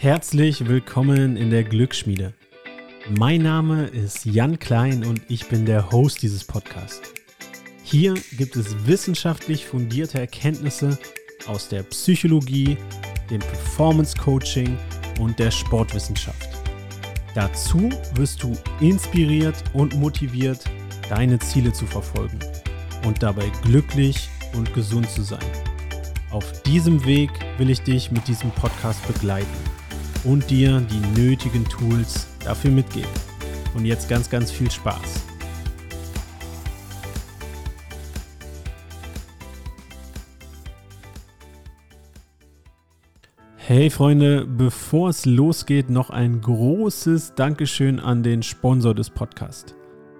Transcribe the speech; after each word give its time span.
Herzlich 0.00 0.68
willkommen 0.68 1.36
in 1.36 1.50
der 1.50 1.64
Glücksschmiede. 1.64 2.32
Mein 3.18 3.42
Name 3.42 3.86
ist 3.86 4.24
Jan 4.24 4.60
Klein 4.60 5.04
und 5.04 5.22
ich 5.26 5.48
bin 5.48 5.66
der 5.66 5.90
Host 5.90 6.22
dieses 6.22 6.44
Podcasts. 6.44 7.12
Hier 7.82 8.14
gibt 8.36 8.54
es 8.54 8.86
wissenschaftlich 8.86 9.66
fundierte 9.66 10.20
Erkenntnisse 10.20 10.96
aus 11.48 11.68
der 11.68 11.82
Psychologie, 11.82 12.76
dem 13.28 13.40
Performance 13.40 14.16
Coaching 14.16 14.78
und 15.18 15.36
der 15.40 15.50
Sportwissenschaft. 15.50 16.48
Dazu 17.34 17.90
wirst 18.14 18.44
du 18.44 18.56
inspiriert 18.78 19.64
und 19.72 19.96
motiviert, 19.96 20.62
deine 21.08 21.40
Ziele 21.40 21.72
zu 21.72 21.86
verfolgen 21.86 22.38
und 23.04 23.20
dabei 23.20 23.50
glücklich 23.64 24.28
und 24.52 24.72
gesund 24.74 25.10
zu 25.10 25.22
sein. 25.22 25.50
Auf 26.30 26.62
diesem 26.62 27.04
Weg 27.04 27.30
will 27.56 27.68
ich 27.68 27.80
dich 27.80 28.12
mit 28.12 28.28
diesem 28.28 28.52
Podcast 28.52 29.04
begleiten 29.08 29.77
und 30.24 30.48
dir 30.50 30.80
die 30.80 31.20
nötigen 31.20 31.64
Tools 31.64 32.26
dafür 32.44 32.70
mitgeben. 32.70 33.10
Und 33.74 33.84
jetzt 33.84 34.08
ganz, 34.08 34.28
ganz 34.30 34.50
viel 34.50 34.70
Spaß. 34.70 35.24
Hey 43.56 43.90
Freunde, 43.90 44.46
bevor 44.46 45.10
es 45.10 45.26
losgeht, 45.26 45.90
noch 45.90 46.08
ein 46.08 46.40
großes 46.40 47.34
Dankeschön 47.34 48.00
an 48.00 48.22
den 48.22 48.42
Sponsor 48.42 48.94
des 48.94 49.10
Podcasts, 49.10 49.74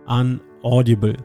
an 0.05 0.43
Audible. 0.63 1.17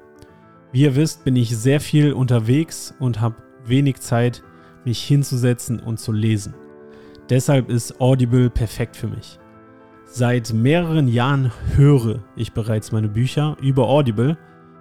Wie 0.72 0.84
ihr 0.84 0.96
wisst, 0.96 1.26
bin 1.26 1.36
ich 1.36 1.56
sehr 1.58 1.82
viel 1.82 2.14
unterwegs 2.14 2.94
und 2.98 3.20
habe 3.20 3.36
wenig 3.66 4.00
Zeit, 4.00 4.42
mich 4.86 5.04
hinzusetzen 5.04 5.82
und 5.82 6.00
zu 6.00 6.14
lesen. 6.14 6.56
Deshalb 7.30 7.70
ist 7.70 8.00
Audible 8.02 8.50
perfekt 8.50 8.96
für 8.96 9.08
mich. 9.08 9.40
Seit 10.06 10.54
mehreren 10.54 11.08
Jahren 11.08 11.52
höre 11.76 12.20
ich 12.36 12.54
bereits 12.54 12.92
meine 12.92 13.08
Bücher 13.08 13.58
über 13.62 13.88
Audible 13.88 14.38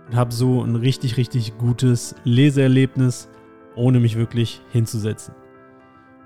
und 0.07 0.17
habe 0.17 0.33
so 0.33 0.63
ein 0.63 0.77
richtig, 0.77 1.17
richtig 1.17 1.57
gutes 1.57 2.15
Leseerlebnis, 2.25 3.29
ohne 3.77 4.01
mich 4.01 4.17
wirklich 4.17 4.61
hinzusetzen. 4.73 5.35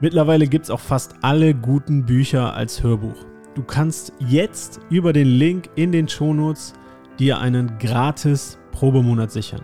Mittlerweile 0.01 0.47
gibt 0.47 0.65
es 0.65 0.71
auch 0.71 0.81
fast 0.81 1.15
alle 1.23 1.55
guten 1.55 2.05
Bücher 2.05 2.55
als 2.55 2.83
Hörbuch. 2.83 3.25
Du 3.55 3.63
kannst 3.63 4.13
jetzt 4.19 4.81
über 4.91 5.13
den 5.13 5.29
Link 5.29 5.71
in 5.77 5.93
den 5.93 6.09
Shownotes 6.09 6.75
dir 7.19 7.39
einen 7.39 7.79
gratis 7.79 8.59
Probemonat 8.73 9.31
sichern 9.31 9.63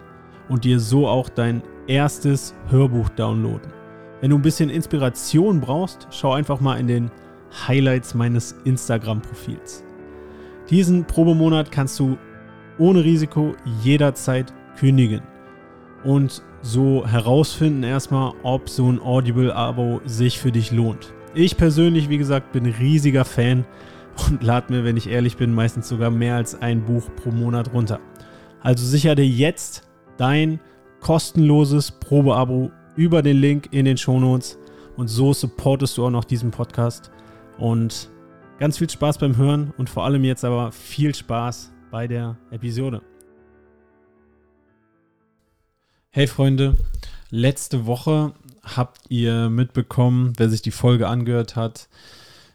und 0.48 0.64
dir 0.64 0.78
so 0.78 1.08
auch 1.08 1.28
dein 1.28 1.62
erstes 1.86 2.54
Hörbuch 2.68 3.08
downloaden. 3.10 3.81
Wenn 4.22 4.30
du 4.30 4.38
ein 4.38 4.42
bisschen 4.42 4.70
Inspiration 4.70 5.60
brauchst, 5.60 6.06
schau 6.12 6.32
einfach 6.32 6.60
mal 6.60 6.78
in 6.78 6.86
den 6.86 7.10
Highlights 7.66 8.14
meines 8.14 8.54
Instagram-Profils. 8.64 9.82
Diesen 10.70 11.04
Probemonat 11.04 11.72
kannst 11.72 11.98
du 11.98 12.16
ohne 12.78 13.02
Risiko 13.02 13.56
jederzeit 13.82 14.54
kündigen 14.78 15.22
und 16.04 16.40
so 16.60 17.04
herausfinden 17.04 17.82
erstmal, 17.82 18.32
ob 18.44 18.68
so 18.68 18.92
ein 18.92 19.00
Audible-Abo 19.00 20.02
sich 20.04 20.38
für 20.38 20.52
dich 20.52 20.70
lohnt. 20.70 21.12
Ich 21.34 21.56
persönlich, 21.56 22.08
wie 22.08 22.18
gesagt, 22.18 22.52
bin 22.52 22.66
riesiger 22.66 23.24
Fan 23.24 23.64
und 24.30 24.40
lade 24.40 24.72
mir, 24.72 24.84
wenn 24.84 24.96
ich 24.96 25.10
ehrlich 25.10 25.36
bin, 25.36 25.52
meistens 25.52 25.88
sogar 25.88 26.12
mehr 26.12 26.36
als 26.36 26.62
ein 26.62 26.84
Buch 26.84 27.10
pro 27.16 27.32
Monat 27.32 27.74
runter. 27.74 27.98
Also 28.60 28.86
sicher 28.86 29.16
dir 29.16 29.26
jetzt 29.26 29.82
dein 30.16 30.60
kostenloses 31.00 31.90
Probeabo 31.90 32.70
über 32.96 33.22
den 33.22 33.38
Link 33.38 33.68
in 33.72 33.84
den 33.84 33.96
Shownotes 33.96 34.58
und 34.96 35.08
so 35.08 35.32
supportest 35.32 35.96
du 35.96 36.06
auch 36.06 36.10
noch 36.10 36.24
diesen 36.24 36.50
Podcast 36.50 37.10
und 37.58 38.10
ganz 38.58 38.78
viel 38.78 38.88
Spaß 38.88 39.18
beim 39.18 39.36
Hören 39.36 39.72
und 39.76 39.88
vor 39.90 40.04
allem 40.04 40.24
jetzt 40.24 40.44
aber 40.44 40.72
viel 40.72 41.14
Spaß 41.14 41.72
bei 41.90 42.06
der 42.06 42.36
Episode. 42.50 43.02
Hey 46.10 46.26
Freunde, 46.26 46.76
letzte 47.30 47.86
Woche 47.86 48.34
habt 48.62 49.00
ihr 49.08 49.48
mitbekommen, 49.48 50.34
wer 50.36 50.50
sich 50.50 50.62
die 50.62 50.70
Folge 50.70 51.08
angehört 51.08 51.56
hat. 51.56 51.88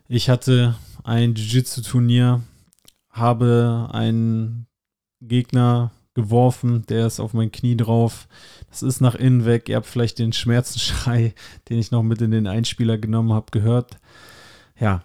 Ich 0.08 0.30
hatte 0.30 0.76
ein 1.04 1.34
Jiu-Jitsu-Turnier, 1.34 2.42
habe 3.10 3.90
einen 3.92 4.68
Gegner 5.22 5.92
geworfen, 6.18 6.84
der 6.88 7.06
ist 7.06 7.20
auf 7.20 7.34
mein 7.34 7.52
Knie 7.52 7.78
drauf. 7.78 8.28
Das 8.72 8.82
ist 8.82 9.02
nach 9.02 9.14
innen 9.14 9.46
weg. 9.46 9.70
Ihr 9.70 9.76
habt 9.76 9.86
vielleicht 9.86 10.18
den 10.18 10.34
Schmerzensschrei, 10.34 11.36
den 11.70 11.78
ich 11.78 11.92
noch 11.92 12.02
mit 12.02 12.22
in 12.22 12.32
den 12.32 12.48
Einspieler 12.48 12.98
genommen 12.98 13.32
habe, 13.32 13.52
gehört. 13.52 14.00
Ja, 14.80 15.04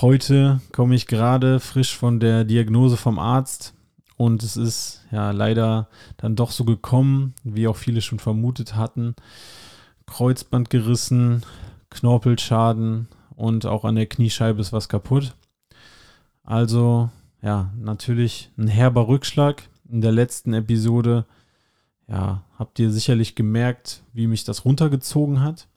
heute 0.00 0.62
komme 0.72 0.94
ich 0.94 1.06
gerade 1.06 1.60
frisch 1.60 1.94
von 1.94 2.18
der 2.18 2.44
Diagnose 2.44 2.96
vom 2.96 3.18
Arzt 3.18 3.74
und 4.16 4.42
es 4.42 4.56
ist 4.56 5.04
ja 5.10 5.32
leider 5.32 5.88
dann 6.16 6.34
doch 6.34 6.50
so 6.50 6.64
gekommen, 6.64 7.34
wie 7.44 7.68
auch 7.68 7.76
viele 7.76 8.00
schon 8.00 8.18
vermutet 8.18 8.74
hatten. 8.74 9.14
Kreuzband 10.06 10.70
gerissen, 10.70 11.44
Knorpelschaden 11.90 13.08
und 13.36 13.66
auch 13.66 13.84
an 13.84 13.96
der 13.96 14.06
Kniescheibe 14.06 14.62
ist 14.62 14.72
was 14.72 14.88
kaputt. 14.88 15.34
Also 16.42 17.10
ja, 17.42 17.70
natürlich 17.78 18.50
ein 18.56 18.68
herber 18.68 19.08
Rückschlag. 19.08 19.68
In 19.92 20.00
der 20.00 20.10
letzten 20.10 20.54
Episode, 20.54 21.26
ja, 22.08 22.42
habt 22.58 22.78
ihr 22.78 22.90
sicherlich 22.90 23.34
gemerkt, 23.34 24.02
wie 24.14 24.26
mich 24.26 24.42
das 24.42 24.64
runtergezogen 24.64 25.42
hat. 25.42 25.68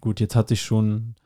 Gut, 0.00 0.20
jetzt 0.20 0.36
hatte 0.36 0.54
ich 0.54 0.62
schon 0.62 1.16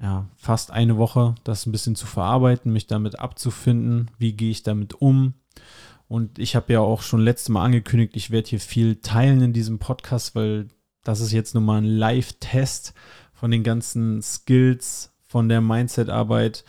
ja, 0.00 0.26
fast 0.34 0.70
eine 0.70 0.96
Woche, 0.96 1.34
das 1.44 1.66
ein 1.66 1.72
bisschen 1.72 1.94
zu 1.94 2.06
verarbeiten, 2.06 2.72
mich 2.72 2.86
damit 2.86 3.18
abzufinden, 3.18 4.10
wie 4.16 4.32
gehe 4.32 4.50
ich 4.50 4.62
damit 4.62 4.94
um. 4.94 5.34
Und 6.08 6.38
ich 6.38 6.56
habe 6.56 6.72
ja 6.72 6.80
auch 6.80 7.02
schon 7.02 7.20
letztes 7.20 7.50
Mal 7.50 7.66
angekündigt, 7.66 8.16
ich 8.16 8.30
werde 8.30 8.48
hier 8.48 8.60
viel 8.60 8.96
teilen 8.96 9.42
in 9.42 9.52
diesem 9.52 9.78
Podcast, 9.78 10.34
weil 10.34 10.68
das 11.04 11.20
ist 11.20 11.32
jetzt 11.32 11.54
nun 11.54 11.66
mal 11.66 11.82
ein 11.82 11.84
Live-Test 11.84 12.94
von 13.34 13.50
den 13.50 13.62
ganzen 13.62 14.22
Skills, 14.22 15.12
von 15.20 15.50
der 15.50 15.60
Mindset-Arbeit, 15.60 16.64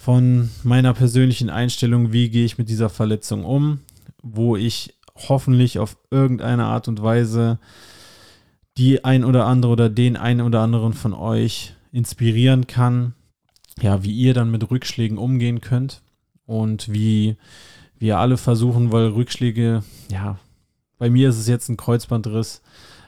von 0.00 0.48
meiner 0.62 0.94
persönlichen 0.94 1.50
Einstellung, 1.50 2.10
wie 2.10 2.30
gehe 2.30 2.46
ich 2.46 2.56
mit 2.56 2.70
dieser 2.70 2.88
Verletzung 2.88 3.44
um, 3.44 3.80
wo 4.22 4.56
ich 4.56 4.94
hoffentlich 5.28 5.78
auf 5.78 5.98
irgendeine 6.10 6.64
Art 6.64 6.88
und 6.88 7.02
Weise 7.02 7.58
die 8.78 9.04
ein 9.04 9.24
oder 9.24 9.44
andere 9.44 9.72
oder 9.72 9.90
den 9.90 10.16
einen 10.16 10.40
oder 10.40 10.60
anderen 10.60 10.94
von 10.94 11.12
euch 11.12 11.74
inspirieren 11.92 12.66
kann, 12.66 13.12
ja, 13.82 14.02
wie 14.02 14.12
ihr 14.12 14.32
dann 14.32 14.50
mit 14.50 14.70
Rückschlägen 14.70 15.18
umgehen 15.18 15.60
könnt 15.60 16.00
und 16.46 16.90
wie 16.90 17.36
wir 17.98 18.20
alle 18.20 18.38
versuchen, 18.38 18.92
weil 18.92 19.08
Rückschläge, 19.08 19.82
ja, 20.10 20.38
bei 20.96 21.10
mir 21.10 21.28
ist 21.28 21.36
es 21.36 21.46
jetzt 21.46 21.68
ein 21.68 21.76
Kreuzbandriss, 21.76 22.62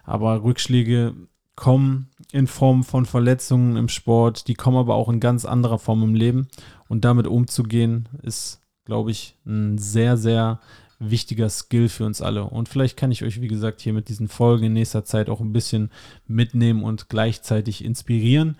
aber 0.04 0.42
Rückschläge 0.42 1.14
kommen 1.54 2.08
in 2.32 2.46
Form 2.46 2.82
von 2.82 3.06
Verletzungen 3.06 3.76
im 3.76 3.88
Sport, 3.88 4.48
die 4.48 4.54
kommen 4.54 4.78
aber 4.78 4.94
auch 4.94 5.08
in 5.08 5.20
ganz 5.20 5.44
anderer 5.44 5.78
Form 5.78 6.02
im 6.02 6.14
Leben 6.14 6.48
und 6.92 7.06
damit 7.06 7.26
umzugehen 7.26 8.06
ist, 8.20 8.60
glaube 8.84 9.12
ich, 9.12 9.34
ein 9.46 9.78
sehr, 9.78 10.18
sehr 10.18 10.60
wichtiger 10.98 11.48
Skill 11.48 11.88
für 11.88 12.04
uns 12.04 12.20
alle. 12.20 12.44
Und 12.44 12.68
vielleicht 12.68 12.98
kann 12.98 13.10
ich 13.10 13.24
euch, 13.24 13.40
wie 13.40 13.48
gesagt, 13.48 13.80
hier 13.80 13.94
mit 13.94 14.10
diesen 14.10 14.28
Folgen 14.28 14.66
in 14.66 14.74
nächster 14.74 15.02
Zeit 15.02 15.30
auch 15.30 15.40
ein 15.40 15.54
bisschen 15.54 15.90
mitnehmen 16.26 16.84
und 16.84 17.08
gleichzeitig 17.08 17.82
inspirieren. 17.82 18.58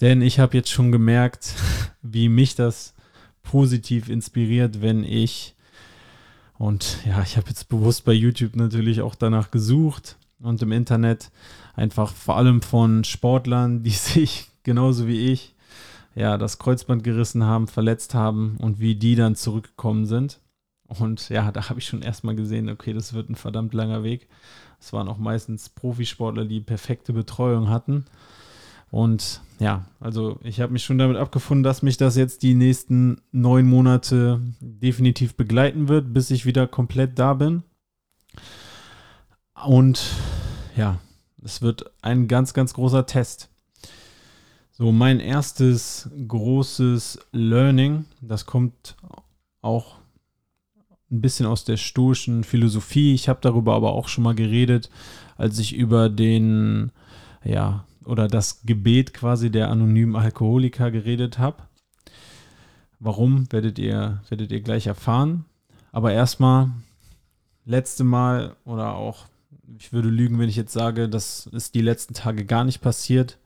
Denn 0.00 0.22
ich 0.22 0.40
habe 0.40 0.56
jetzt 0.56 0.70
schon 0.70 0.90
gemerkt, 0.90 1.54
wie 2.02 2.28
mich 2.28 2.56
das 2.56 2.94
positiv 3.44 4.08
inspiriert, 4.08 4.82
wenn 4.82 5.04
ich, 5.04 5.54
und 6.58 6.98
ja, 7.06 7.22
ich 7.22 7.36
habe 7.36 7.48
jetzt 7.48 7.68
bewusst 7.68 8.04
bei 8.04 8.12
YouTube 8.12 8.56
natürlich 8.56 9.02
auch 9.02 9.14
danach 9.14 9.52
gesucht 9.52 10.16
und 10.40 10.60
im 10.62 10.72
Internet 10.72 11.30
einfach 11.76 12.12
vor 12.12 12.38
allem 12.38 12.60
von 12.60 13.04
Sportlern, 13.04 13.82
die 13.84 13.90
sich 13.90 14.48
genauso 14.64 15.06
wie 15.06 15.30
ich 15.30 15.51
ja 16.14 16.38
das 16.38 16.58
Kreuzband 16.58 17.04
gerissen 17.04 17.44
haben, 17.44 17.68
verletzt 17.68 18.14
haben 18.14 18.56
und 18.58 18.80
wie 18.80 18.94
die 18.94 19.14
dann 19.14 19.36
zurückgekommen 19.36 20.06
sind. 20.06 20.40
Und 20.86 21.28
ja, 21.30 21.50
da 21.52 21.68
habe 21.68 21.80
ich 21.80 21.86
schon 21.86 22.02
erstmal 22.02 22.36
gesehen, 22.36 22.68
okay, 22.68 22.92
das 22.92 23.14
wird 23.14 23.30
ein 23.30 23.34
verdammt 23.34 23.72
langer 23.72 24.02
Weg. 24.02 24.28
Es 24.78 24.92
waren 24.92 25.08
auch 25.08 25.18
meistens 25.18 25.68
Profisportler, 25.68 26.44
die 26.44 26.60
perfekte 26.60 27.12
Betreuung 27.12 27.70
hatten. 27.70 28.04
Und 28.90 29.40
ja, 29.58 29.86
also 30.00 30.38
ich 30.42 30.60
habe 30.60 30.72
mich 30.72 30.84
schon 30.84 30.98
damit 30.98 31.16
abgefunden, 31.16 31.62
dass 31.62 31.82
mich 31.82 31.96
das 31.96 32.14
jetzt 32.16 32.42
die 32.42 32.54
nächsten 32.54 33.22
neun 33.30 33.66
Monate 33.66 34.40
definitiv 34.60 35.34
begleiten 35.34 35.88
wird, 35.88 36.12
bis 36.12 36.30
ich 36.30 36.44
wieder 36.44 36.66
komplett 36.66 37.18
da 37.18 37.32
bin. 37.32 37.62
Und 39.64 40.02
ja, 40.76 40.98
es 41.42 41.62
wird 41.62 41.90
ein 42.02 42.28
ganz, 42.28 42.52
ganz 42.52 42.74
großer 42.74 43.06
Test. 43.06 43.51
So, 44.82 44.90
mein 44.90 45.20
erstes 45.20 46.10
großes 46.26 47.20
Learning, 47.30 48.04
das 48.20 48.46
kommt 48.46 48.96
auch 49.60 49.98
ein 51.08 51.20
bisschen 51.20 51.46
aus 51.46 51.62
der 51.62 51.76
stoischen 51.76 52.42
Philosophie. 52.42 53.14
Ich 53.14 53.28
habe 53.28 53.38
darüber 53.40 53.74
aber 53.74 53.92
auch 53.92 54.08
schon 54.08 54.24
mal 54.24 54.34
geredet, 54.34 54.90
als 55.36 55.60
ich 55.60 55.72
über 55.72 56.08
den 56.08 56.90
ja, 57.44 57.84
oder 58.06 58.26
das 58.26 58.62
Gebet 58.62 59.14
quasi 59.14 59.52
der 59.52 59.70
anonymen 59.70 60.16
Alkoholiker 60.16 60.90
geredet 60.90 61.38
habe. 61.38 61.62
Warum, 62.98 63.52
werdet 63.52 63.78
ihr, 63.78 64.20
werdet 64.30 64.50
ihr 64.50 64.62
gleich 64.62 64.88
erfahren. 64.88 65.44
Aber 65.92 66.12
erstmal, 66.12 66.72
letzte 67.64 68.02
Mal 68.02 68.56
oder 68.64 68.96
auch, 68.96 69.26
ich 69.78 69.92
würde 69.92 70.08
lügen, 70.08 70.40
wenn 70.40 70.48
ich 70.48 70.56
jetzt 70.56 70.72
sage, 70.72 71.08
das 71.08 71.46
ist 71.46 71.76
die 71.76 71.82
letzten 71.82 72.14
Tage 72.14 72.44
gar 72.44 72.64
nicht 72.64 72.80
passiert, 72.80 73.38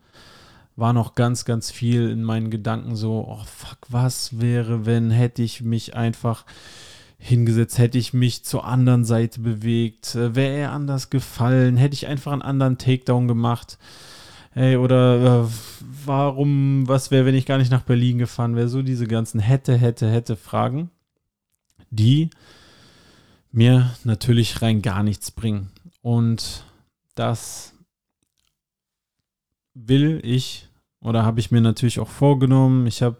war 0.77 0.93
noch 0.93 1.15
ganz, 1.15 1.43
ganz 1.43 1.71
viel 1.71 2.09
in 2.09 2.23
meinen 2.23 2.51
Gedanken 2.51 2.95
so, 2.95 3.27
oh 3.27 3.43
fuck, 3.45 3.79
was 3.89 4.39
wäre, 4.39 4.85
wenn, 4.85 5.09
hätte 5.09 5.41
ich 5.41 5.61
mich 5.61 5.95
einfach 5.95 6.45
hingesetzt, 7.17 7.79
hätte 7.79 7.97
ich 7.97 8.13
mich 8.13 8.45
zur 8.45 8.63
anderen 8.63 9.03
Seite 9.03 9.39
bewegt, 9.41 10.13
äh, 10.13 10.35
wäre 10.35 10.55
er 10.55 10.71
anders 10.71 11.09
gefallen, 11.09 11.77
hätte 11.77 11.95
ich 11.95 12.05
einfach 12.05 12.31
einen 12.31 12.43
anderen 12.43 12.77
Takedown 12.77 13.27
gemacht. 13.27 13.79
Ey, 14.53 14.77
oder 14.77 15.45
äh, 15.45 15.47
warum, 16.05 16.87
was 16.87 17.09
wäre, 17.09 17.25
wenn 17.25 17.35
ich 17.35 17.47
gar 17.47 17.57
nicht 17.57 17.71
nach 17.71 17.81
Berlin 17.81 18.19
gefahren 18.19 18.55
wäre? 18.55 18.69
So 18.69 18.83
diese 18.83 19.07
ganzen 19.07 19.39
hätte, 19.39 19.75
hätte, 19.75 20.09
hätte 20.09 20.35
Fragen, 20.35 20.91
die 21.89 22.29
mir 23.51 23.95
natürlich 24.03 24.61
rein 24.61 24.83
gar 24.83 25.01
nichts 25.01 25.31
bringen. 25.31 25.71
Und 26.03 26.65
das 27.15 27.73
will 29.73 30.19
ich 30.23 30.66
oder 31.01 31.23
habe 31.23 31.39
ich 31.39 31.51
mir 31.51 31.61
natürlich 31.61 31.99
auch 31.99 32.09
vorgenommen. 32.09 32.87
Ich 32.87 33.01
habe 33.01 33.17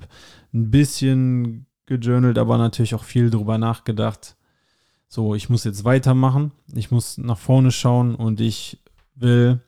ein 0.54 0.72
bisschen 0.72 1.66
gejournalt, 1.86 2.38
aber 2.38 2.58
natürlich 2.58 2.96
auch 2.96 3.04
viel 3.04 3.30
drüber 3.30 3.58
nachgedacht. 3.58 4.36
So, 5.08 5.36
ich 5.36 5.50
muss 5.50 5.64
jetzt 5.64 5.86
weitermachen. 5.86 6.52
Ich 6.74 6.92
muss 6.92 7.18
nach 7.18 7.38
vorne 7.38 7.72
schauen 7.72 8.16
und 8.16 8.42
ich 8.42 8.80
will 9.16 9.62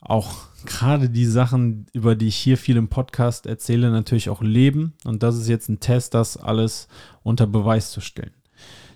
auch 0.00 0.48
gerade 0.66 1.08
die 1.10 1.26
Sachen, 1.26 1.86
über 1.92 2.14
die 2.14 2.28
ich 2.28 2.36
hier 2.36 2.56
viel 2.56 2.76
im 2.76 2.88
Podcast 2.88 3.46
erzähle, 3.46 3.90
natürlich 3.90 4.30
auch 4.30 4.42
leben. 4.42 4.94
Und 5.04 5.22
das 5.22 5.36
ist 5.36 5.48
jetzt 5.48 5.68
ein 5.68 5.80
Test, 5.80 6.14
das 6.14 6.36
alles 6.36 6.88
unter 7.22 7.46
Beweis 7.46 7.90
zu 7.90 8.00
stellen. 8.00 8.34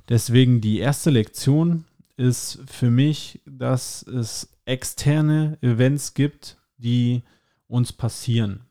Deswegen 0.08 0.60
die 0.60 0.78
erste 0.78 1.10
Lektion 1.10 1.84
ist 2.16 2.60
für 2.66 2.90
mich, 2.90 3.40
dass 3.44 4.02
es 4.02 4.48
externe 4.64 5.58
Events 5.60 6.14
gibt, 6.14 6.58
die 6.78 7.22
uns 7.68 7.92
passieren. 7.92 8.66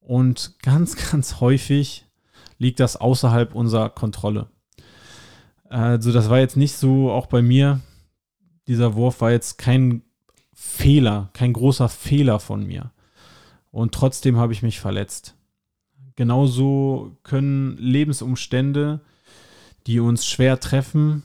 Und 0.00 0.54
ganz, 0.62 0.96
ganz 1.10 1.40
häufig 1.40 2.06
liegt 2.58 2.80
das 2.80 2.96
außerhalb 2.96 3.54
unserer 3.54 3.90
Kontrolle. 3.90 4.48
Also 5.68 6.12
das 6.12 6.28
war 6.28 6.38
jetzt 6.38 6.56
nicht 6.56 6.74
so, 6.74 7.10
auch 7.10 7.26
bei 7.26 7.40
mir, 7.40 7.80
dieser 8.68 8.94
Wurf 8.94 9.20
war 9.20 9.30
jetzt 9.30 9.58
kein 9.58 10.02
Fehler, 10.52 11.30
kein 11.32 11.52
großer 11.52 11.88
Fehler 11.88 12.40
von 12.40 12.66
mir. 12.66 12.92
Und 13.70 13.92
trotzdem 13.94 14.36
habe 14.36 14.52
ich 14.52 14.62
mich 14.62 14.80
verletzt. 14.80 15.34
Genauso 16.14 17.16
können 17.22 17.76
Lebensumstände, 17.78 19.00
die 19.86 19.98
uns 19.98 20.26
schwer 20.26 20.60
treffen, 20.60 21.22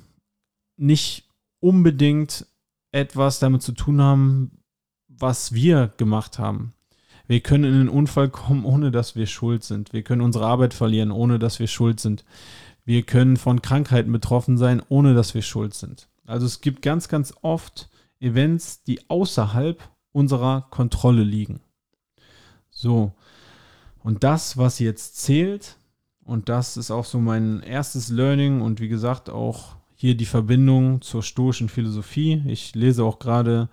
nicht 0.77 1.29
unbedingt 1.59 2.47
etwas 2.91 3.39
damit 3.39 3.61
zu 3.61 3.73
tun 3.73 4.01
haben, 4.01 4.56
was 5.19 5.53
wir 5.53 5.91
gemacht 5.97 6.39
haben. 6.39 6.73
Wir 7.27 7.41
können 7.41 7.65
in 7.65 7.73
einen 7.73 7.89
Unfall 7.89 8.29
kommen, 8.29 8.63
ohne 8.63 8.91
dass 8.91 9.15
wir 9.15 9.27
schuld 9.27 9.63
sind. 9.63 9.91
Wir 9.91 10.03
können 10.03 10.21
unsere 10.21 10.45
Arbeit 10.45 10.73
verlieren, 10.73 11.11
ohne 11.11 11.39
dass 11.39 11.59
wir 11.59 11.67
schuld 11.67 11.99
sind. 11.99 12.23
Wir 12.85 13.03
können 13.03 13.35
von 13.35 13.61
Krankheiten 13.61 14.11
betroffen 14.11 14.57
sein, 14.57 14.81
ohne 14.87 15.13
dass 15.13 15.33
wir 15.33 15.41
schuld 15.41 15.73
sind. 15.73 16.07
Also 16.25 16.45
es 16.45 16.61
gibt 16.61 16.81
ganz, 16.81 17.09
ganz 17.09 17.33
oft 17.41 17.89
Events, 18.19 18.83
die 18.83 19.09
außerhalb 19.09 19.81
unserer 20.13 20.67
Kontrolle 20.69 21.23
liegen. 21.23 21.59
So. 22.69 23.13
Und 24.03 24.23
das, 24.23 24.57
was 24.57 24.79
jetzt 24.79 25.17
zählt, 25.17 25.77
und 26.23 26.49
das 26.49 26.77
ist 26.77 26.91
auch 26.91 27.05
so 27.05 27.19
mein 27.19 27.61
erstes 27.61 28.09
Learning 28.09 28.61
und 28.61 28.79
wie 28.79 28.87
gesagt 28.87 29.29
auch 29.29 29.75
hier 29.95 30.15
die 30.15 30.25
Verbindung 30.25 31.01
zur 31.01 31.23
stoischen 31.23 31.69
Philosophie. 31.69 32.43
Ich 32.45 32.75
lese 32.75 33.03
auch 33.03 33.19
gerade 33.19 33.67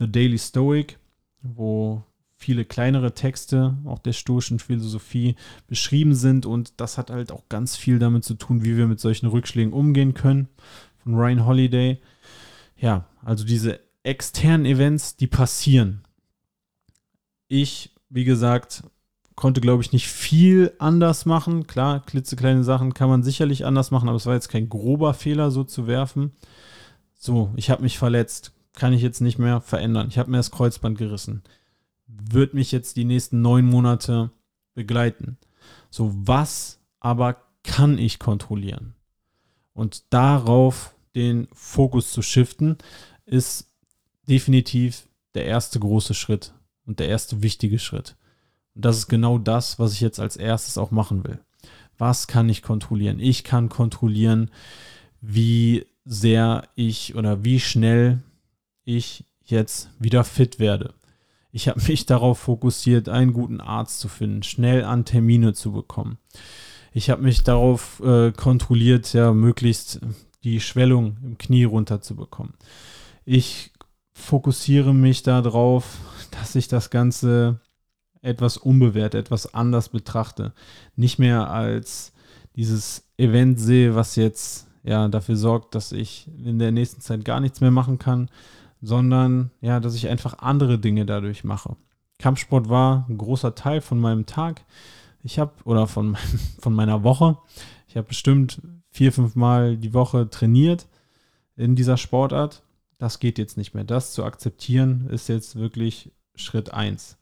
The 0.00 0.10
Daily 0.10 0.38
Stoic, 0.38 0.98
wo 1.42 2.02
viele 2.36 2.64
kleinere 2.64 3.12
Texte 3.12 3.76
auch 3.84 3.98
der 3.98 4.14
stoischen 4.14 4.58
Philosophie 4.58 5.36
beschrieben 5.66 6.14
sind 6.14 6.46
und 6.46 6.80
das 6.80 6.96
hat 6.96 7.10
halt 7.10 7.30
auch 7.30 7.48
ganz 7.50 7.76
viel 7.76 7.98
damit 7.98 8.24
zu 8.24 8.34
tun, 8.34 8.64
wie 8.64 8.78
wir 8.78 8.86
mit 8.86 8.98
solchen 8.98 9.26
Rückschlägen 9.26 9.74
umgehen 9.74 10.14
können. 10.14 10.48
Von 11.04 11.14
Ryan 11.14 11.46
Holiday. 11.46 12.00
Ja, 12.76 13.04
also 13.22 13.44
diese 13.44 13.80
externen 14.02 14.64
Events, 14.64 15.16
die 15.16 15.26
passieren. 15.26 16.02
Ich, 17.48 17.90
wie 18.08 18.24
gesagt, 18.24 18.84
konnte, 19.34 19.60
glaube 19.60 19.82
ich, 19.82 19.92
nicht 19.92 20.08
viel 20.08 20.72
anders 20.78 21.26
machen. 21.26 21.66
Klar, 21.66 22.04
klitzekleine 22.04 22.64
Sachen 22.64 22.94
kann 22.94 23.10
man 23.10 23.22
sicherlich 23.22 23.66
anders 23.66 23.90
machen, 23.90 24.08
aber 24.08 24.16
es 24.16 24.26
war 24.26 24.34
jetzt 24.34 24.48
kein 24.48 24.70
grober 24.70 25.12
Fehler, 25.12 25.50
so 25.50 25.62
zu 25.64 25.86
werfen. 25.86 26.32
So, 27.14 27.52
ich 27.56 27.68
habe 27.68 27.82
mich 27.82 27.98
verletzt. 27.98 28.52
Kann 28.74 28.92
ich 28.92 29.02
jetzt 29.02 29.20
nicht 29.20 29.38
mehr 29.38 29.60
verändern. 29.60 30.08
Ich 30.08 30.18
habe 30.18 30.30
mir 30.30 30.36
das 30.36 30.50
Kreuzband 30.50 30.98
gerissen. 30.98 31.42
Wird 32.06 32.54
mich 32.54 32.72
jetzt 32.72 32.96
die 32.96 33.04
nächsten 33.04 33.42
neun 33.42 33.66
Monate 33.66 34.30
begleiten. 34.74 35.38
So, 35.90 36.12
was 36.14 36.80
aber 37.00 37.36
kann 37.62 37.98
ich 37.98 38.18
kontrollieren? 38.18 38.94
Und 39.72 40.12
darauf 40.12 40.94
den 41.14 41.48
Fokus 41.52 42.12
zu 42.12 42.22
shiften, 42.22 42.78
ist 43.26 43.70
definitiv 44.28 45.08
der 45.34 45.44
erste 45.46 45.80
große 45.80 46.14
Schritt 46.14 46.52
und 46.86 47.00
der 47.00 47.08
erste 47.08 47.42
wichtige 47.42 47.78
Schritt. 47.78 48.16
Und 48.74 48.84
das 48.84 48.98
ist 48.98 49.08
genau 49.08 49.38
das, 49.38 49.78
was 49.78 49.92
ich 49.92 50.00
jetzt 50.00 50.20
als 50.20 50.36
erstes 50.36 50.78
auch 50.78 50.90
machen 50.90 51.24
will. 51.24 51.40
Was 51.98 52.26
kann 52.26 52.48
ich 52.48 52.62
kontrollieren? 52.62 53.20
Ich 53.20 53.44
kann 53.44 53.68
kontrollieren, 53.68 54.50
wie 55.20 55.86
sehr 56.04 56.68
ich 56.74 57.14
oder 57.14 57.44
wie 57.44 57.60
schnell 57.60 58.22
ich 58.96 59.24
jetzt 59.44 59.90
wieder 59.98 60.24
fit 60.24 60.58
werde. 60.58 60.94
Ich 61.52 61.68
habe 61.68 61.80
mich 61.88 62.06
darauf 62.06 62.38
fokussiert, 62.38 63.08
einen 63.08 63.32
guten 63.32 63.60
Arzt 63.60 64.00
zu 64.00 64.08
finden, 64.08 64.42
schnell 64.42 64.84
an 64.84 65.04
Termine 65.04 65.52
zu 65.52 65.72
bekommen. 65.72 66.18
Ich 66.92 67.10
habe 67.10 67.22
mich 67.22 67.42
darauf 67.42 68.00
äh, 68.00 68.32
kontrolliert, 68.32 69.12
ja, 69.12 69.32
möglichst 69.32 70.00
die 70.44 70.60
Schwellung 70.60 71.16
im 71.22 71.38
Knie 71.38 71.64
runterzubekommen. 71.64 72.54
Ich 73.24 73.72
fokussiere 74.12 74.94
mich 74.94 75.22
darauf, 75.22 75.98
dass 76.30 76.54
ich 76.54 76.68
das 76.68 76.90
Ganze 76.90 77.60
etwas 78.22 78.56
unbewertet, 78.56 79.26
etwas 79.26 79.54
anders 79.54 79.88
betrachte. 79.88 80.52
Nicht 80.96 81.18
mehr 81.18 81.50
als 81.50 82.12
dieses 82.56 83.04
Event 83.16 83.60
sehe, 83.60 83.94
was 83.94 84.16
jetzt 84.16 84.66
ja 84.82 85.08
dafür 85.08 85.36
sorgt, 85.36 85.74
dass 85.74 85.92
ich 85.92 86.28
in 86.44 86.58
der 86.58 86.72
nächsten 86.72 87.00
Zeit 87.00 87.24
gar 87.24 87.40
nichts 87.40 87.60
mehr 87.60 87.70
machen 87.70 87.98
kann, 87.98 88.30
sondern 88.80 89.50
ja, 89.60 89.80
dass 89.80 89.94
ich 89.94 90.08
einfach 90.08 90.38
andere 90.38 90.78
Dinge 90.78 91.06
dadurch 91.06 91.44
mache. 91.44 91.76
Kampfsport 92.18 92.68
war 92.68 93.06
ein 93.08 93.18
großer 93.18 93.54
Teil 93.54 93.80
von 93.80 93.98
meinem 93.98 94.26
Tag. 94.26 94.64
Ich 95.22 95.38
habe, 95.38 95.52
oder 95.64 95.86
von, 95.86 96.16
von 96.60 96.74
meiner 96.74 97.02
Woche, 97.02 97.38
ich 97.88 97.96
habe 97.96 98.08
bestimmt 98.08 98.60
vier, 98.90 99.12
fünf 99.12 99.36
Mal 99.36 99.76
die 99.76 99.94
Woche 99.94 100.30
trainiert 100.30 100.86
in 101.56 101.76
dieser 101.76 101.96
Sportart 101.96 102.62
das 103.00 103.18
geht 103.18 103.38
jetzt 103.38 103.56
nicht 103.56 103.74
mehr. 103.74 103.84
Das 103.84 104.12
zu 104.12 104.24
akzeptieren 104.24 105.08
ist 105.08 105.28
jetzt 105.28 105.56
wirklich 105.56 106.12
Schritt 106.34 106.72
1. 106.72 107.16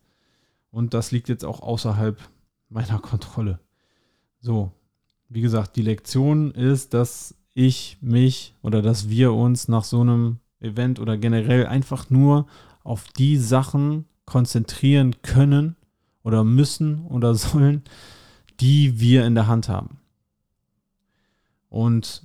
Und 0.71 0.93
das 0.93 1.11
liegt 1.11 1.29
jetzt 1.29 1.45
auch 1.45 1.61
außerhalb 1.61 2.19
meiner 2.69 2.99
Kontrolle. 2.99 3.59
So, 4.41 4.71
wie 5.29 5.41
gesagt, 5.41 5.77
die 5.77 5.81
Lektion 5.81 6.51
ist, 6.51 6.93
dass 6.93 7.33
ich 7.53 7.97
mich 8.01 8.53
oder 8.61 8.81
dass 8.81 9.09
wir 9.09 9.33
uns 9.33 9.67
nach 9.69 9.85
so 9.85 10.01
einem 10.01 10.39
Event 10.59 10.99
oder 10.99 11.17
generell 11.17 11.65
einfach 11.67 12.09
nur 12.09 12.47
auf 12.83 13.07
die 13.09 13.37
Sachen 13.37 14.05
konzentrieren 14.25 15.21
können 15.21 15.75
oder 16.23 16.43
müssen 16.43 17.05
oder 17.05 17.35
sollen, 17.35 17.83
die 18.59 18.99
wir 18.99 19.25
in 19.25 19.35
der 19.35 19.47
Hand 19.47 19.69
haben. 19.69 19.99
Und 21.69 22.23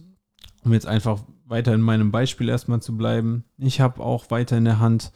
um 0.65 0.73
jetzt 0.73 0.87
einfach 0.87 1.23
weiter 1.47 1.75
in 1.75 1.81
meinem 1.81 2.11
Beispiel 2.11 2.49
erstmal 2.49 2.81
zu 2.81 2.97
bleiben, 2.97 3.45
ich 3.59 3.81
habe 3.81 4.03
auch 4.03 4.31
weiter 4.31 4.57
in 4.57 4.65
der 4.65 4.81
Hand, 4.81 5.13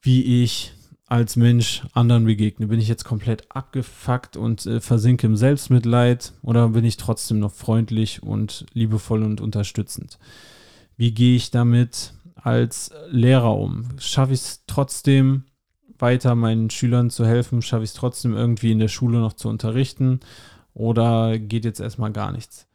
wie 0.00 0.42
ich 0.42 0.72
als 1.06 1.36
Mensch 1.36 1.82
anderen 1.92 2.24
begegne. 2.24 2.68
Bin 2.68 2.80
ich 2.80 2.88
jetzt 2.88 3.04
komplett 3.04 3.44
abgefuckt 3.54 4.38
und 4.38 4.64
äh, 4.64 4.80
versinke 4.80 5.26
im 5.26 5.36
Selbstmitleid 5.36 6.32
oder 6.40 6.70
bin 6.70 6.86
ich 6.86 6.96
trotzdem 6.96 7.38
noch 7.38 7.52
freundlich 7.52 8.22
und 8.22 8.64
liebevoll 8.72 9.22
und 9.22 9.42
unterstützend? 9.42 10.18
Wie 11.02 11.10
gehe 11.10 11.34
ich 11.34 11.50
damit 11.50 12.14
als 12.36 12.92
Lehrer 13.10 13.58
um? 13.58 13.88
Schaffe 13.98 14.34
ich 14.34 14.40
es 14.40 14.62
trotzdem 14.68 15.42
weiter 15.98 16.36
meinen 16.36 16.70
Schülern 16.70 17.10
zu 17.10 17.26
helfen? 17.26 17.60
Schaffe 17.60 17.82
ich 17.82 17.90
es 17.90 17.96
trotzdem 17.96 18.34
irgendwie 18.34 18.70
in 18.70 18.78
der 18.78 18.86
Schule 18.86 19.18
noch 19.18 19.32
zu 19.32 19.48
unterrichten? 19.48 20.20
Oder 20.74 21.40
geht 21.40 21.64
jetzt 21.64 21.80
erstmal 21.80 22.12
gar 22.12 22.30
nichts? 22.30 22.68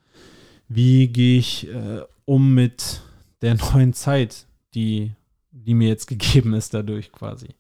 Wie 0.68 1.08
gehe 1.08 1.40
ich 1.40 1.70
äh, 1.70 2.02
um 2.26 2.54
mit 2.54 3.00
der 3.42 3.56
neuen 3.74 3.94
Zeit, 3.94 4.46
die 4.76 5.14
die 5.52 5.74
mir 5.74 5.88
jetzt 5.88 6.08
gegeben 6.08 6.54
ist 6.54 6.74
dadurch 6.74 7.14
quasi. 7.14 7.56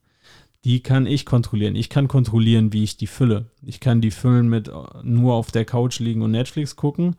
Die 0.65 0.81
kann 0.81 1.05
ich 1.05 1.25
kontrollieren. 1.25 1.77
Ich 1.77 1.87
kann 1.87 2.09
kontrollieren, 2.09 2.73
wie 2.73 2.83
ich 2.83 2.97
die 2.97 3.07
fülle. 3.07 3.45
Ich 3.65 3.79
kann 3.79 4.01
die 4.01 4.11
füllen 4.11 4.49
mit 4.49 4.69
nur 5.01 5.33
auf 5.35 5.49
der 5.49 5.63
Couch 5.63 5.99
liegen 5.99 6.23
und 6.23 6.31
Netflix 6.31 6.75
gucken. 6.75 7.15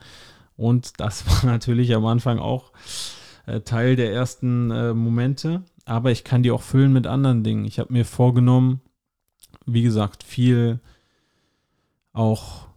Und 0.55 1.00
das 1.00 1.26
war 1.45 1.50
natürlich 1.50 1.95
am 1.95 2.05
Anfang 2.05 2.38
auch 2.38 2.73
äh, 3.49 3.61
Teil 3.62 3.97
der 3.97 4.12
ersten 4.12 4.71
äh, 4.71 4.95
Momente. 4.95 5.62
Aber 5.85 6.11
ich 6.11 6.23
kann 6.23 6.43
die 6.43 6.50
auch 6.50 6.62
füllen 6.62 6.93
mit 6.93 7.07
anderen 7.07 7.43
Dingen. 7.43 7.64
Ich 7.64 7.78
habe 7.78 7.93
mir 7.93 8.05
vorgenommen, 8.05 8.81
wie 9.64 9.83
gesagt, 9.83 10.23
viel 10.23 10.81
auch 12.12 12.69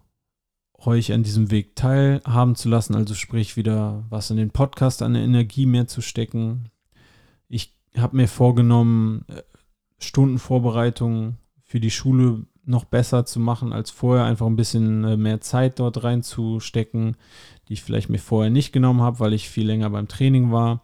euch 0.78 1.14
an 1.14 1.24
diesem 1.24 1.52
Weg 1.52 1.76
teilhaben 1.76 2.56
zu 2.56 2.70
lassen, 2.70 2.96
also 2.96 3.14
sprich 3.14 3.56
wieder 3.56 4.04
was 4.10 4.32
in 4.32 4.38
den 4.38 4.52
Podcast 4.52 5.02
an 5.02 5.14
der 5.14 5.24
Energie 5.24 5.66
mehr 5.66 5.88
zu 5.88 6.02
stecken. 6.02 6.70
Ich 7.50 7.76
habe 7.98 8.16
mir 8.16 8.28
vorgenommen, 8.28 9.26
äh, 9.28 9.42
Stundenvorbereitungen 10.00 11.38
für 11.64 11.80
die 11.80 11.92
Schule 11.92 12.46
noch 12.66 12.86
besser 12.86 13.26
zu 13.26 13.40
machen 13.40 13.74
als 13.74 13.92
vorher, 13.92 14.26
einfach 14.26 14.46
ein 14.46 14.56
bisschen 14.56 15.04
äh, 15.04 15.18
mehr 15.18 15.42
Zeit 15.42 15.80
dort 15.80 16.04
reinzustecken, 16.04 17.18
die 17.68 17.74
ich 17.74 17.84
vielleicht 17.84 18.10
mir 18.10 18.20
vorher 18.20 18.52
nicht 18.52 18.72
genommen 18.72 19.02
habe, 19.02 19.20
weil 19.20 19.34
ich 19.34 19.50
viel 19.50 19.66
länger 19.66 19.90
beim 19.90 20.08
Training 20.08 20.52
war. 20.52 20.82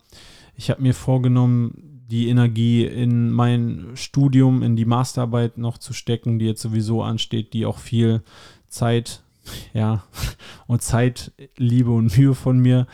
Ich 0.55 0.69
habe 0.69 0.81
mir 0.81 0.93
vorgenommen, 0.93 1.97
die 2.09 2.29
Energie 2.29 2.85
in 2.85 3.31
mein 3.31 3.89
Studium, 3.95 4.63
in 4.63 4.75
die 4.75 4.85
Masterarbeit 4.85 5.57
noch 5.57 5.77
zu 5.77 5.93
stecken, 5.93 6.39
die 6.39 6.45
jetzt 6.45 6.61
sowieso 6.61 7.03
ansteht, 7.03 7.53
die 7.53 7.65
auch 7.65 7.77
viel 7.77 8.23
Zeit, 8.67 9.21
ja, 9.73 10.03
und 10.67 10.81
Zeit, 10.81 11.31
Liebe 11.57 11.91
und 11.91 12.17
Mühe 12.17 12.33
von 12.33 12.59
mir 12.59 12.87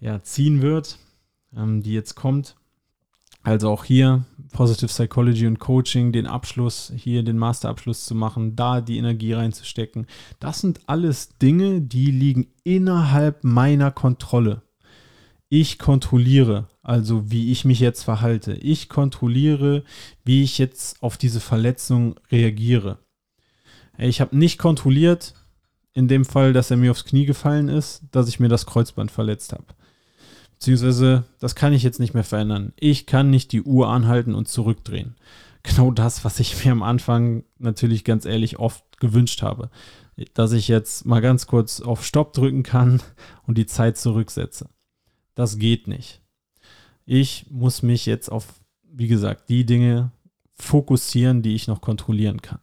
ja, 0.00 0.22
ziehen 0.22 0.62
wird, 0.62 0.98
ähm, 1.54 1.82
die 1.82 1.92
jetzt 1.92 2.14
kommt. 2.14 2.56
Also 3.42 3.70
auch 3.70 3.84
hier 3.84 4.24
Positive 4.52 4.88
Psychology 4.88 5.46
und 5.46 5.58
Coaching, 5.58 6.12
den 6.12 6.26
Abschluss, 6.26 6.92
hier 6.96 7.22
den 7.22 7.38
Masterabschluss 7.38 8.04
zu 8.04 8.14
machen, 8.14 8.56
da 8.56 8.80
die 8.80 8.98
Energie 8.98 9.32
reinzustecken. 9.32 10.06
Das 10.40 10.60
sind 10.60 10.80
alles 10.86 11.38
Dinge, 11.38 11.80
die 11.80 12.10
liegen 12.10 12.48
innerhalb 12.64 13.44
meiner 13.44 13.90
Kontrolle. 13.90 14.62
Ich 15.48 15.78
kontrolliere 15.78 16.68
also, 16.82 17.30
wie 17.30 17.52
ich 17.52 17.64
mich 17.64 17.80
jetzt 17.80 18.02
verhalte. 18.02 18.54
Ich 18.54 18.88
kontrolliere, 18.88 19.84
wie 20.24 20.42
ich 20.42 20.58
jetzt 20.58 21.02
auf 21.02 21.16
diese 21.16 21.40
Verletzung 21.40 22.16
reagiere. 22.32 22.98
Ich 23.98 24.20
habe 24.20 24.36
nicht 24.36 24.58
kontrolliert, 24.58 25.34
in 25.92 26.08
dem 26.08 26.24
Fall, 26.24 26.52
dass 26.52 26.70
er 26.70 26.76
mir 26.76 26.90
aufs 26.90 27.04
Knie 27.04 27.26
gefallen 27.26 27.68
ist, 27.68 28.02
dass 28.12 28.28
ich 28.28 28.40
mir 28.40 28.48
das 28.48 28.64
Kreuzband 28.64 29.10
verletzt 29.10 29.52
habe. 29.52 29.66
Beziehungsweise, 30.60 31.24
das 31.38 31.54
kann 31.54 31.72
ich 31.72 31.82
jetzt 31.82 32.00
nicht 32.00 32.12
mehr 32.12 32.22
verändern. 32.22 32.74
Ich 32.78 33.06
kann 33.06 33.30
nicht 33.30 33.50
die 33.52 33.62
Uhr 33.62 33.88
anhalten 33.88 34.34
und 34.34 34.48
zurückdrehen. 34.48 35.16
Genau 35.62 35.90
das, 35.90 36.24
was 36.24 36.40
ich 36.40 36.64
mir 36.64 36.72
am 36.72 36.82
Anfang 36.82 37.44
natürlich 37.58 38.02
ganz 38.04 38.24
ehrlich 38.24 38.58
oft 38.58 38.98
gewünscht 38.98 39.42
habe. 39.42 39.68
Dass 40.32 40.52
ich 40.52 40.68
jetzt 40.68 41.04
mal 41.04 41.20
ganz 41.20 41.46
kurz 41.46 41.82
auf 41.82 42.02
Stopp 42.02 42.32
drücken 42.32 42.62
kann 42.62 43.02
und 43.46 43.58
die 43.58 43.66
Zeit 43.66 43.98
zurücksetze. 43.98 44.70
Das 45.34 45.58
geht 45.58 45.86
nicht. 45.86 46.22
Ich 47.04 47.44
muss 47.50 47.82
mich 47.82 48.06
jetzt 48.06 48.32
auf, 48.32 48.46
wie 48.90 49.06
gesagt, 49.06 49.50
die 49.50 49.66
Dinge 49.66 50.12
fokussieren, 50.54 51.42
die 51.42 51.54
ich 51.54 51.66
noch 51.66 51.82
kontrollieren 51.82 52.40
kann. 52.40 52.60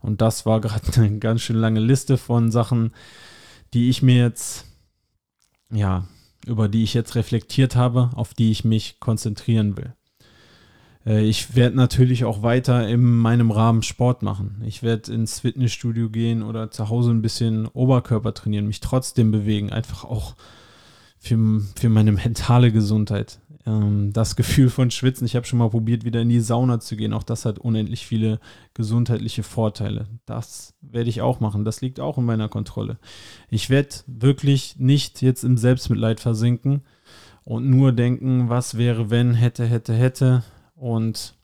Und 0.00 0.20
das 0.20 0.44
war 0.44 0.60
gerade 0.60 0.92
eine 0.96 1.20
ganz 1.20 1.42
schön 1.42 1.56
lange 1.56 1.78
Liste 1.78 2.18
von 2.18 2.50
Sachen, 2.50 2.92
die 3.74 3.90
ich 3.90 4.02
mir 4.02 4.16
jetzt, 4.16 4.66
ja, 5.70 6.08
über 6.46 6.68
die 6.68 6.82
ich 6.82 6.94
jetzt 6.94 7.14
reflektiert 7.14 7.76
habe, 7.76 8.10
auf 8.14 8.34
die 8.34 8.50
ich 8.50 8.64
mich 8.64 9.00
konzentrieren 9.00 9.76
will. 9.76 9.94
Äh, 11.06 11.24
ich 11.24 11.54
werde 11.56 11.76
natürlich 11.76 12.24
auch 12.24 12.42
weiter 12.42 12.88
in 12.88 13.02
meinem 13.02 13.50
Rahmen 13.50 13.82
Sport 13.82 14.22
machen. 14.22 14.62
Ich 14.66 14.82
werde 14.82 15.12
ins 15.12 15.40
Fitnessstudio 15.40 16.10
gehen 16.10 16.42
oder 16.42 16.70
zu 16.70 16.88
Hause 16.88 17.10
ein 17.10 17.22
bisschen 17.22 17.66
Oberkörper 17.68 18.34
trainieren, 18.34 18.66
mich 18.66 18.80
trotzdem 18.80 19.30
bewegen, 19.30 19.70
einfach 19.70 20.04
auch 20.04 20.34
für, 21.18 21.62
für 21.76 21.88
meine 21.88 22.12
mentale 22.12 22.72
Gesundheit. 22.72 23.38
Ähm, 23.66 24.12
das 24.12 24.36
Gefühl 24.36 24.68
von 24.68 24.90
Schwitzen, 24.90 25.26
ich 25.26 25.36
habe 25.36 25.46
schon 25.46 25.58
mal 25.58 25.70
probiert, 25.70 26.04
wieder 26.04 26.20
in 26.20 26.28
die 26.28 26.40
Sauna 26.40 26.80
zu 26.80 26.96
gehen. 26.96 27.12
Auch 27.12 27.22
das 27.22 27.44
hat 27.44 27.58
unendlich 27.58 28.06
viele 28.06 28.40
gesundheitliche 28.74 29.42
Vorteile. 29.42 30.06
Das 30.26 30.74
werde 30.80 31.10
ich 31.10 31.22
auch 31.22 31.40
machen. 31.40 31.64
Das 31.64 31.80
liegt 31.80 32.00
auch 32.00 32.18
in 32.18 32.24
meiner 32.24 32.48
Kontrolle. 32.48 32.98
Ich 33.48 33.70
werde 33.70 33.96
wirklich 34.06 34.76
nicht 34.78 35.22
jetzt 35.22 35.44
im 35.44 35.56
Selbstmitleid 35.56 36.20
versinken 36.20 36.82
und 37.44 37.68
nur 37.68 37.92
denken, 37.92 38.48
was 38.48 38.76
wäre, 38.76 39.10
wenn, 39.10 39.34
hätte, 39.34 39.64
hätte, 39.64 39.94
hätte. 39.94 40.44
Und 40.74 41.34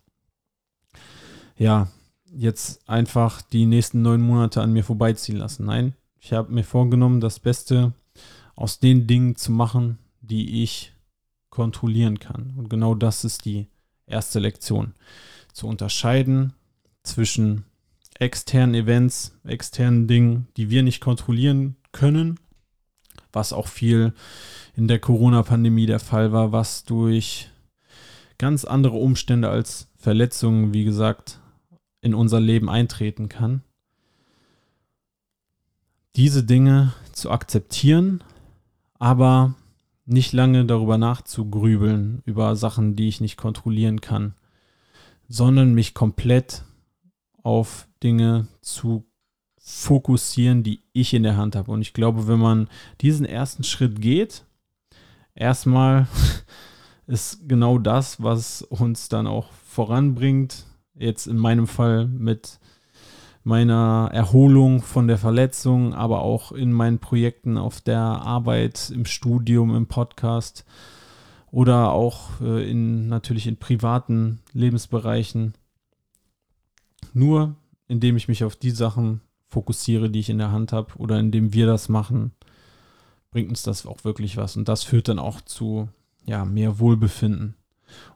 ja, 1.57 1.89
jetzt 2.33 2.89
einfach 2.89 3.43
die 3.43 3.67
nächsten 3.67 4.03
neun 4.03 4.21
Monate 4.21 4.63
an 4.63 4.73
mir 4.73 4.85
vorbeiziehen 4.85 5.37
lassen. 5.39 5.67
Nein, 5.67 5.95
ich 6.19 6.33
habe 6.33 6.53
mir 6.53 6.65
vorgenommen, 6.65 7.21
das 7.21 7.41
Beste 7.41 7.93
aus 8.57 8.79
den 8.79 9.07
Dingen 9.07 9.37
zu 9.37 9.53
machen, 9.53 9.99
die 10.21 10.63
ich 10.63 10.93
kontrollieren 11.51 12.19
kann. 12.19 12.55
Und 12.57 12.69
genau 12.69 12.95
das 12.95 13.25
ist 13.25 13.45
die 13.45 13.69
erste 14.07 14.39
Lektion. 14.39 14.95
Zu 15.53 15.67
unterscheiden 15.67 16.53
zwischen 17.03 17.65
externen 18.19 18.75
Events, 18.75 19.37
externen 19.45 20.07
Dingen, 20.07 20.49
die 20.57 20.71
wir 20.71 20.83
nicht 20.83 21.01
kontrollieren 21.01 21.77
können, 21.93 22.39
was 23.33 23.53
auch 23.53 23.67
viel 23.67 24.15
in 24.77 24.89
der 24.89 24.99
Corona-Pandemie 24.99 25.87
der 25.87 26.01
Fall 26.01 26.33
war, 26.33 26.53
was 26.53 26.85
durch 26.85 27.51
ganz 28.39 28.65
andere 28.65 28.97
Umstände 28.97 29.49
als 29.49 29.89
Verletzungen, 29.97 30.73
wie 30.73 30.85
gesagt, 30.85 31.41
in 32.01 32.15
unser 32.15 32.41
Leben 32.41 32.71
eintreten 32.71 33.29
kann. 33.29 33.63
Diese 36.17 36.45
Dinge 36.45 36.95
zu 37.13 37.31
akzeptieren, 37.31 38.25
aber 38.99 39.55
nicht 40.07 40.33
lange 40.33 40.65
darüber 40.65 40.99
nachzugrübeln, 40.99 42.23
über 42.25 42.57
Sachen, 42.57 42.97
die 42.97 43.09
ich 43.09 43.21
nicht 43.21 43.37
kontrollieren 43.37 44.01
kann, 44.01 44.35
sondern 45.29 45.75
mich 45.75 45.95
komplett 45.95 46.65
auf 47.43 47.89
Dinge 48.03 48.49
zu 48.61 49.07
fokussieren, 49.59 50.63
die 50.63 50.81
ich 50.93 51.15
in 51.15 51.23
der 51.23 51.37
Hand 51.37 51.55
habe. 51.55 51.71
Und 51.71 51.83
ich 51.83 51.93
glaube, 51.93 52.27
wenn 52.29 52.39
man 52.39 52.69
diesen 53.01 53.27
ersten 53.27 53.63
Schritt 53.65 54.01
geht, 54.01 54.45
erstmal 55.35 56.09
ist 57.07 57.49
genau 57.49 57.79
das, 57.79 58.23
was 58.23 58.63
uns 58.63 59.09
dann 59.09 59.27
auch 59.27 59.51
voranbringt. 59.67 60.67
Jetzt 60.95 61.27
in 61.27 61.37
meinem 61.37 61.67
Fall 61.67 62.07
mit 62.07 62.60
meiner 63.43 64.11
Erholung 64.13 64.83
von 64.83 65.09
der 65.09 65.19
Verletzung, 65.19 65.95
aber 65.95 66.23
auch 66.23 66.53
in 66.53 66.73
meinen 66.73 66.99
Projekten 66.99 67.57
auf 67.57 67.81
der 67.81 68.01
Arbeit, 68.01 68.91
im 68.91 69.07
Studium, 69.07 69.75
im 69.75 69.87
Podcast 69.87 70.65
oder 71.51 71.93
auch 71.93 72.41
äh, 72.41 72.71
in 72.71 73.09
natürlich 73.09 73.47
in 73.47 73.57
privaten 73.57 74.41
Lebensbereichen. 74.53 75.55
Nur 77.13 77.57
indem 77.89 78.17
ich 78.17 78.29
mich 78.29 78.45
auf 78.45 78.55
die 78.55 78.71
Sachen 78.71 79.21
fokussiere, 79.49 80.11
die 80.11 80.21
ich 80.21 80.31
in 80.31 80.39
der 80.39 80.53
Hand 80.53 80.73
habe 80.73 80.95
oder 80.97 81.19
indem 81.19 81.53
wir 81.53 81.67
das 81.67 81.89
machen, 81.89 82.33
bringt 83.33 83.49
uns 83.49 83.63
das 83.63 83.85
auch 83.85 84.05
wirklich 84.05 84.37
was. 84.37 84.57
Und 84.57 84.69
das 84.69 84.85
führt 84.85 85.09
dann 85.09 85.19
auch 85.19 85.41
zu 85.41 85.89
ja, 86.25 86.45
mehr 86.45 86.79
Wohlbefinden 86.79 87.57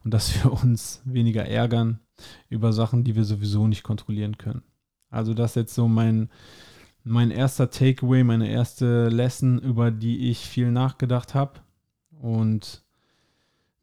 und 0.04 0.14
dass 0.14 0.34
wir 0.34 0.52
uns 0.52 1.02
weniger 1.04 1.44
ärgern 1.46 1.98
über 2.48 2.72
Sachen, 2.72 3.02
die 3.02 3.16
wir 3.16 3.24
sowieso 3.24 3.66
nicht 3.66 3.82
kontrollieren 3.82 4.38
können. 4.38 4.62
Also 5.14 5.32
das 5.32 5.52
ist 5.52 5.56
jetzt 5.56 5.74
so 5.74 5.86
mein, 5.86 6.28
mein 7.04 7.30
erster 7.30 7.70
Takeaway, 7.70 8.24
meine 8.24 8.48
erste 8.48 9.08
Lesson, 9.08 9.60
über 9.60 9.92
die 9.92 10.30
ich 10.30 10.40
viel 10.40 10.72
nachgedacht 10.72 11.34
habe. 11.34 11.60
Und 12.20 12.82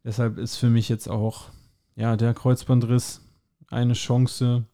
deshalb 0.04 0.36
ist 0.36 0.56
für 0.56 0.68
mich 0.68 0.90
jetzt 0.90 1.08
auch 1.08 1.48
ja, 1.96 2.16
der 2.16 2.34
Kreuzbandriss 2.34 3.26
eine 3.68 3.94
Chance 3.94 4.66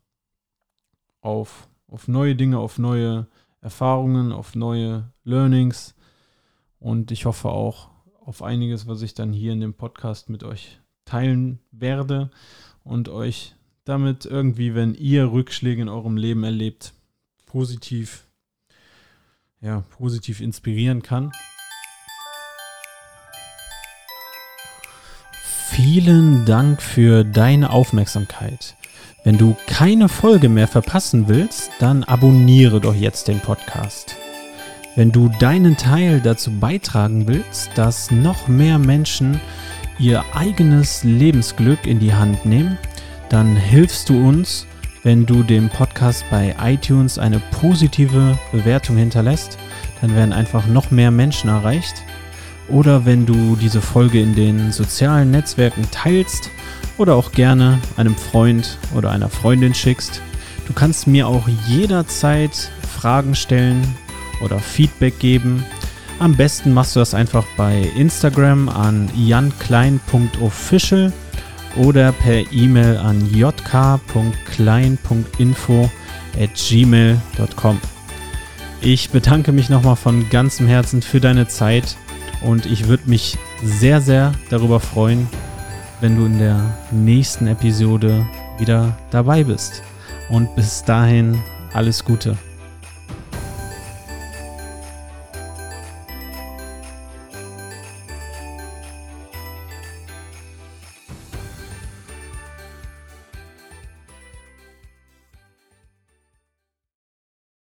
auf, 1.20 1.68
auf 1.86 2.08
neue 2.08 2.34
Dinge, 2.34 2.58
auf 2.58 2.78
neue 2.78 3.28
Erfahrungen, 3.60 4.32
auf 4.32 4.56
neue 4.56 5.12
Learnings. 5.22 5.94
Und 6.80 7.12
ich 7.12 7.24
hoffe 7.24 7.50
auch 7.50 7.90
auf 8.20 8.42
einiges, 8.42 8.88
was 8.88 9.02
ich 9.02 9.14
dann 9.14 9.32
hier 9.32 9.52
in 9.52 9.60
dem 9.60 9.74
Podcast 9.74 10.28
mit 10.28 10.42
euch 10.42 10.80
teilen 11.04 11.60
werde 11.70 12.30
und 12.82 13.08
euch 13.08 13.54
damit 13.88 14.26
irgendwie, 14.26 14.74
wenn 14.74 14.94
ihr 14.94 15.32
Rückschläge 15.32 15.80
in 15.80 15.88
eurem 15.88 16.16
Leben 16.16 16.44
erlebt, 16.44 16.92
positiv, 17.46 18.26
ja, 19.60 19.82
positiv 19.96 20.40
inspirieren 20.40 21.02
kann. 21.02 21.32
Vielen 25.70 26.44
Dank 26.44 26.82
für 26.82 27.24
deine 27.24 27.70
Aufmerksamkeit. 27.70 28.76
Wenn 29.24 29.38
du 29.38 29.56
keine 29.66 30.08
Folge 30.08 30.48
mehr 30.48 30.68
verpassen 30.68 31.28
willst, 31.28 31.70
dann 31.78 32.04
abonniere 32.04 32.80
doch 32.80 32.94
jetzt 32.94 33.28
den 33.28 33.40
Podcast. 33.40 34.16
Wenn 34.96 35.12
du 35.12 35.28
deinen 35.38 35.76
Teil 35.76 36.20
dazu 36.20 36.50
beitragen 36.50 37.28
willst, 37.28 37.70
dass 37.76 38.10
noch 38.10 38.48
mehr 38.48 38.78
Menschen 38.78 39.40
ihr 39.98 40.24
eigenes 40.34 41.04
Lebensglück 41.04 41.86
in 41.86 42.00
die 42.00 42.14
Hand 42.14 42.44
nehmen, 42.44 42.78
dann 43.28 43.56
hilfst 43.56 44.08
du 44.08 44.28
uns, 44.28 44.66
wenn 45.02 45.26
du 45.26 45.42
dem 45.42 45.68
Podcast 45.68 46.24
bei 46.30 46.54
iTunes 46.62 47.18
eine 47.18 47.40
positive 47.60 48.38
Bewertung 48.52 48.96
hinterlässt. 48.96 49.58
Dann 50.00 50.14
werden 50.14 50.32
einfach 50.32 50.66
noch 50.66 50.90
mehr 50.90 51.10
Menschen 51.10 51.50
erreicht. 51.50 52.02
Oder 52.68 53.06
wenn 53.06 53.24
du 53.24 53.56
diese 53.56 53.80
Folge 53.80 54.20
in 54.20 54.34
den 54.34 54.72
sozialen 54.72 55.30
Netzwerken 55.30 55.86
teilst 55.90 56.50
oder 56.98 57.14
auch 57.14 57.32
gerne 57.32 57.78
einem 57.96 58.14
Freund 58.16 58.76
oder 58.94 59.10
einer 59.10 59.28
Freundin 59.28 59.74
schickst. 59.74 60.20
Du 60.66 60.72
kannst 60.74 61.06
mir 61.06 61.26
auch 61.26 61.48
jederzeit 61.66 62.70
Fragen 62.98 63.34
stellen 63.34 63.82
oder 64.42 64.58
Feedback 64.58 65.18
geben. 65.18 65.64
Am 66.18 66.36
besten 66.36 66.74
machst 66.74 66.96
du 66.96 67.00
das 67.00 67.14
einfach 67.14 67.46
bei 67.56 67.90
Instagram 67.96 68.68
an 68.68 69.08
janklein.official 69.14 71.12
oder 71.78 72.12
per 72.12 72.52
E-Mail 72.52 72.98
an 72.98 73.28
jk.klein.info 73.32 75.90
at 76.38 76.50
gmail.com. 76.54 77.80
Ich 78.80 79.10
bedanke 79.10 79.50
mich 79.52 79.70
nochmal 79.70 79.96
von 79.96 80.30
ganzem 80.30 80.68
Herzen 80.68 81.02
für 81.02 81.20
deine 81.20 81.48
Zeit 81.48 81.96
und 82.42 82.64
ich 82.66 82.86
würde 82.86 83.10
mich 83.10 83.36
sehr, 83.62 84.00
sehr 84.00 84.32
darüber 84.50 84.78
freuen, 84.80 85.28
wenn 86.00 86.16
du 86.16 86.26
in 86.26 86.38
der 86.38 86.60
nächsten 86.90 87.48
Episode 87.48 88.26
wieder 88.58 88.96
dabei 89.10 89.44
bist. 89.44 89.82
Und 90.28 90.54
bis 90.54 90.84
dahin 90.84 91.38
alles 91.72 92.04
Gute. 92.04 92.36